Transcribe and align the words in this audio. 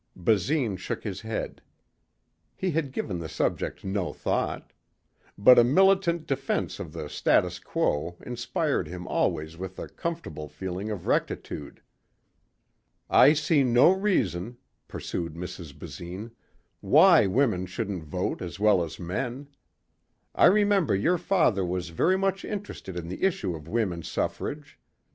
Basine 0.15 0.77
shook 0.77 1.03
his 1.03 1.21
head. 1.21 1.61
He 2.55 2.71
had 2.71 2.91
given 2.91 3.19
the 3.19 3.29
subject 3.29 3.83
no 3.83 4.11
thought. 4.13 4.73
But 5.37 5.59
a 5.59 5.63
militant 5.63 6.25
defense 6.25 6.79
of 6.79 6.91
the 6.91 7.07
status 7.07 7.59
quo 7.59 8.17
inspired 8.25 8.87
him 8.87 9.07
always 9.07 9.57
with 9.59 9.77
a 9.77 9.87
comfortable 9.87 10.47
feeling 10.49 10.89
of 10.89 11.05
rectitude. 11.05 11.83
"I 13.11 13.33
see 13.33 13.63
no 13.63 13.91
reason," 13.91 14.57
pursued 14.87 15.35
Mrs. 15.35 15.77
Basine, 15.77 16.31
"why 16.79 17.27
women 17.27 17.67
shouldn't 17.67 18.03
vote 18.03 18.41
as 18.41 18.59
well 18.59 18.83
as 18.83 18.99
men. 18.99 19.49
I 20.33 20.45
remember 20.47 20.95
your 20.95 21.19
father 21.19 21.63
was 21.63 21.89
very 21.89 22.17
much 22.17 22.43
interested 22.43 22.95
in 22.97 23.07
the 23.07 23.21
issue 23.21 23.55
of 23.55 23.67
women's 23.67 24.07
suffrage. 24.07 24.79